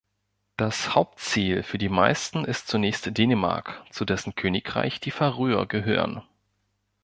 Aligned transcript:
Das 0.57 0.95
Hauptziel 0.95 1.61
für 1.61 1.77
die 1.77 1.87
meisten 1.87 2.43
ist 2.43 2.67
zunächst 2.67 3.15
Dänemark, 3.15 3.83
zu 3.91 4.03
dessen 4.03 4.33
Königreich 4.33 4.99
die 4.99 5.11
Färöer 5.11 5.67
gehören. 5.67 6.23